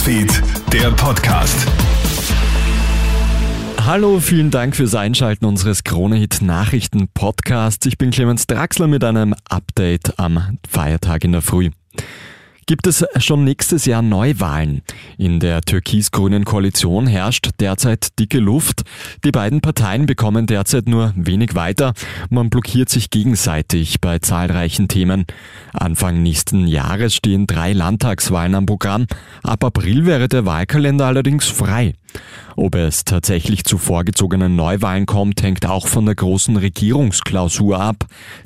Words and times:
Newsfeed, 0.00 0.42
der 0.72 0.90
Podcast. 0.92 1.66
Hallo, 3.84 4.18
vielen 4.18 4.50
Dank 4.50 4.74
fürs 4.74 4.94
Einschalten 4.94 5.44
unseres 5.44 5.84
Kronehit 5.84 6.40
Nachrichten 6.40 7.08
Podcasts. 7.08 7.84
Ich 7.84 7.98
bin 7.98 8.10
Clemens 8.10 8.46
Draxler 8.46 8.86
mit 8.86 9.04
einem 9.04 9.34
Update 9.50 10.18
am 10.18 10.58
Feiertag 10.66 11.24
in 11.24 11.32
der 11.32 11.42
Früh 11.42 11.70
gibt 12.66 12.86
es 12.86 13.04
schon 13.18 13.44
nächstes 13.44 13.84
Jahr 13.84 14.02
Neuwahlen. 14.02 14.82
In 15.18 15.40
der 15.40 15.60
türkis-grünen 15.62 16.44
Koalition 16.44 17.06
herrscht 17.06 17.50
derzeit 17.60 18.18
dicke 18.18 18.38
Luft. 18.38 18.82
Die 19.24 19.30
beiden 19.30 19.60
Parteien 19.60 20.06
bekommen 20.06 20.46
derzeit 20.46 20.88
nur 20.88 21.12
wenig 21.16 21.54
weiter. 21.54 21.94
Man 22.28 22.50
blockiert 22.50 22.88
sich 22.88 23.10
gegenseitig 23.10 24.00
bei 24.00 24.18
zahlreichen 24.18 24.88
Themen. 24.88 25.26
Anfang 25.72 26.22
nächsten 26.22 26.66
Jahres 26.66 27.14
stehen 27.14 27.46
drei 27.46 27.72
Landtagswahlen 27.72 28.54
am 28.54 28.66
Programm. 28.66 29.06
Ab 29.42 29.64
April 29.64 30.06
wäre 30.06 30.28
der 30.28 30.46
Wahlkalender 30.46 31.06
allerdings 31.06 31.46
frei. 31.46 31.94
Ob 32.56 32.74
es 32.74 33.04
tatsächlich 33.04 33.64
zu 33.64 33.78
vorgezogenen 33.78 34.56
Neuwahlen 34.56 35.06
kommt, 35.06 35.42
hängt 35.42 35.66
auch 35.66 35.86
von 35.86 36.06
der 36.06 36.14
großen 36.14 36.56
Regierungsklausur 36.56 37.80
ab. 37.80 37.96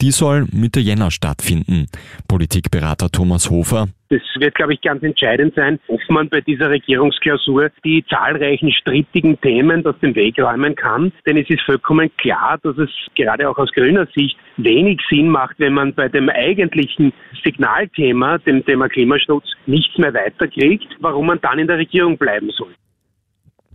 Die 0.00 0.12
soll 0.12 0.46
Mitte 0.52 0.80
Jänner 0.80 1.10
stattfinden. 1.10 1.86
Politikberater 2.26 3.10
Thomas 3.10 3.50
Hofer. 3.50 3.88
Das 4.10 4.22
wird, 4.38 4.54
glaube 4.54 4.72
ich, 4.72 4.80
ganz 4.80 5.02
entscheidend 5.02 5.54
sein, 5.54 5.78
ob 5.88 6.00
man 6.08 6.30
bei 6.30 6.40
dieser 6.40 6.70
Regierungsklausur 6.70 7.70
die 7.84 8.02
zahlreichen 8.08 8.72
strittigen 8.72 9.38
Themen 9.42 9.84
aus 9.84 9.96
dem 10.00 10.14
Weg 10.14 10.38
räumen 10.38 10.74
kann. 10.74 11.12
Denn 11.26 11.36
es 11.36 11.50
ist 11.50 11.60
vollkommen 11.62 12.10
klar, 12.16 12.58
dass 12.62 12.78
es 12.78 12.88
gerade 13.16 13.48
auch 13.48 13.58
aus 13.58 13.70
grüner 13.72 14.06
Sicht 14.14 14.38
wenig 14.56 15.00
Sinn 15.10 15.28
macht, 15.28 15.56
wenn 15.58 15.74
man 15.74 15.92
bei 15.92 16.08
dem 16.08 16.30
eigentlichen 16.30 17.12
Signalthema, 17.44 18.38
dem 18.38 18.64
Thema 18.64 18.88
Klimaschutz, 18.88 19.44
nichts 19.66 19.98
mehr 19.98 20.14
weiterkriegt, 20.14 20.88
warum 21.00 21.26
man 21.26 21.40
dann 21.42 21.58
in 21.58 21.66
der 21.66 21.76
Regierung 21.76 22.16
bleiben 22.16 22.50
soll. 22.56 22.74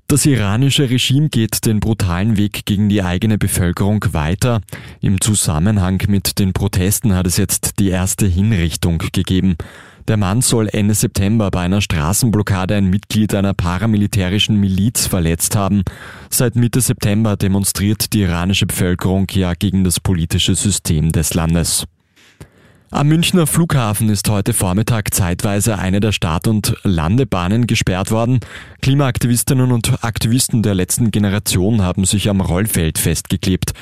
Das 0.08 0.26
iranische 0.26 0.90
Regime 0.90 1.30
geht 1.30 1.66
den 1.66 1.80
brutalen 1.80 2.38
Weg 2.38 2.66
gegen 2.66 2.90
die 2.90 3.02
eigene 3.02 3.38
Bevölkerung 3.38 4.06
weiter. 4.12 4.62
Im 5.02 5.22
Zusammenhang 5.22 6.02
mit 6.08 6.40
den 6.40 6.54
Protesten 6.54 7.16
hat 7.16 7.26
es 7.26 7.38
jetzt 7.38 7.80
die 7.80 7.90
erste 7.90 8.28
Hinrichtung 8.28 8.98
gegeben. 8.98 9.56
Der 10.10 10.18
Mann 10.18 10.42
soll 10.42 10.68
Ende 10.68 10.94
September 10.94 11.50
bei 11.50 11.62
einer 11.62 11.80
Straßenblockade 11.80 12.76
ein 12.76 12.90
Mitglied 12.90 13.34
einer 13.34 13.54
paramilitärischen 13.54 14.60
Miliz 14.60 15.08
verletzt 15.08 15.56
haben. 15.56 15.84
Seit 16.30 16.58
Mitte 16.58 16.82
September 16.82 17.38
demonstriert 17.38 18.12
die 18.12 18.22
iranische 18.22 18.66
Bevölkerung 18.66 19.28
ja 19.32 19.54
gegen 19.54 19.86
das 19.86 20.02
politische 20.02 20.56
System 20.56 21.14
des 21.14 21.34
Landes. 21.34 21.86
Am 22.94 23.08
Münchner 23.08 23.48
Flughafen 23.48 24.08
ist 24.10 24.30
heute 24.30 24.54
Vormittag 24.54 25.16
zeitweise 25.16 25.80
eine 25.80 26.00
der 26.00 26.12
Start- 26.12 26.48
und 26.48 26.78
Landebahnen 26.84 27.66
gesperrt 27.66 28.12
worden. 28.12 28.40
Klimaaktivistinnen 28.84 29.72
und 29.72 30.04
Aktivisten 30.04 30.62
der 30.62 30.76
letzten 30.76 31.10
Generation 31.10 31.82
haben 31.82 32.06
sich 32.06 32.30
am 32.30 32.40
Rollfeld 32.40 33.00
festgeklebt. 33.00 33.74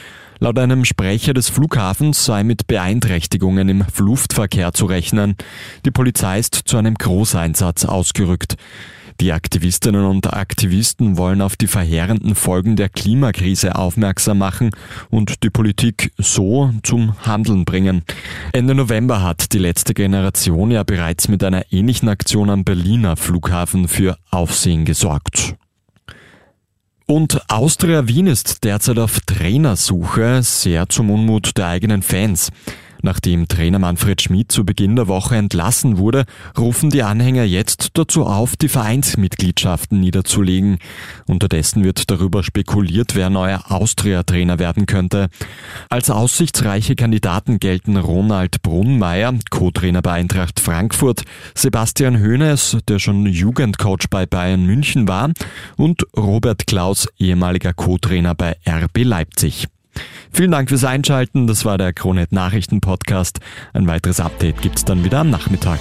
Laut 0.44 0.58
einem 0.58 0.86
Sprecher 0.86 1.36
des 1.36 1.50
Flughafens 1.50 2.26
sei 2.26 2.44
mit 2.44 2.66
Beeinträchtigungen 2.66 3.70
im 3.70 3.86
Luftverkehr 3.96 4.74
zu 4.74 4.88
rechnen. 4.88 5.36
Die 5.86 5.92
Polizei 5.92 6.40
ist 6.40 6.56
zu 6.56 6.78
einem 6.78 6.96
Großeinsatz 6.96 7.86
ausgerückt. 7.86 8.56
Die 9.20 9.34
Aktivistinnen 9.34 10.04
und 10.04 10.34
Aktivisten 10.34 11.18
wollen 11.18 11.44
auf 11.44 11.58
die 11.58 11.68
verheerenden 11.68 12.34
Folgen 12.34 12.76
der 12.76 12.90
Klimakrise 12.90 13.76
aufmerksam 13.76 14.40
machen 14.40 14.72
und 15.12 15.44
die 15.44 15.52
Politik 15.52 16.12
so 16.18 16.74
zum 16.82 17.16
Handeln 17.24 17.64
bringen. 17.64 18.02
Ende 18.52 18.74
November 18.74 19.22
hat 19.22 19.54
die 19.54 19.60
letzte 19.60 19.94
Generation 19.94 20.72
ja 20.72 20.82
bereits 20.82 21.28
mit 21.28 21.44
einer 21.44 21.72
ähnlichen 21.72 22.10
Aktion 22.10 22.50
am 22.50 22.64
Berliner 22.64 23.16
Flughafen 23.16 23.88
für 23.88 24.18
Aufsehen 24.32 24.86
gesorgt. 24.86 25.56
Und 27.12 27.42
Austria 27.50 28.08
Wien 28.08 28.26
ist 28.26 28.64
derzeit 28.64 28.98
auf 28.98 29.20
Trainersuche, 29.20 30.44
sehr 30.44 30.88
zum 30.88 31.12
Unmut 31.12 31.58
der 31.58 31.68
eigenen 31.68 32.04
Fans. 32.04 32.52
Nachdem 33.02 33.48
Trainer 33.48 33.80
Manfred 33.80 34.22
Schmid 34.22 34.52
zu 34.52 34.64
Beginn 34.64 34.96
der 34.96 35.08
Woche 35.08 35.36
entlassen 35.36 35.98
wurde, 35.98 36.26
rufen 36.58 36.90
die 36.90 37.04
Anhänger 37.04 37.44
jetzt 37.44 37.90
dazu 37.98 38.26
auf, 38.26 38.56
die 38.56 38.70
Vereinsmitgliedschaften 38.70 40.00
niederzulegen. 40.00 40.78
Unterdessen 41.26 41.84
wird 41.84 42.12
darüber 42.12 42.44
spekuliert, 42.44 43.16
wer 43.16 43.30
neuer 43.30 43.72
Austria-Trainer 43.72 44.60
werden 44.60 44.86
könnte. 44.86 45.30
Als 45.90 46.10
aussichtsreiche 46.10 46.96
Kandidaten 46.96 47.60
gelten 47.60 47.98
Ronald 47.98 48.62
Brunnmeier, 48.62 49.34
Co-Trainer 49.50 50.02
bei 50.02 50.14
Eintracht 50.14 50.60
Frankfurt, 50.60 51.24
Sebastian 51.56 52.22
Hoeneß, 52.22 52.78
der 52.88 53.00
schon 53.00 53.26
Jugendcoach 53.26 54.10
bei 54.10 54.26
Bayern 54.26 54.66
München 54.66 55.08
war, 55.08 55.32
und 55.78 56.06
Robert 56.16 56.68
Klaus, 56.68 57.08
ehemaliger 57.18 57.74
Co-Trainer 57.74 58.36
bei 58.36 58.56
RB 58.68 59.04
Leipzig. 59.04 59.68
Vielen 60.34 60.52
Dank 60.52 60.70
fürs 60.70 60.84
Einschalten. 60.84 61.48
Das 61.48 61.66
war 61.66 61.78
der 61.78 61.94
Kronet 61.94 62.32
Nachrichten 62.32 62.82
Podcast. 62.82 63.40
Ein 63.74 63.88
weiteres 63.88 64.20
Update 64.20 64.62
gibt's 64.62 64.86
dann 64.86 65.04
wieder 65.04 65.20
am 65.20 65.30
Nachmittag. 65.30 65.80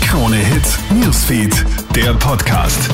Krone 0.00 0.36
Hits, 0.36 0.78
Newsfeed, 0.90 1.64
der 1.94 2.14
Podcast. 2.14 2.90